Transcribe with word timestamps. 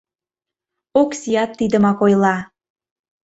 Оксиат 1.01 1.51
тидымак 1.59 1.99
ойла... 2.05 2.35